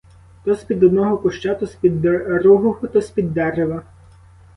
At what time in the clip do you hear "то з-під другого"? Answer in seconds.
1.55-2.87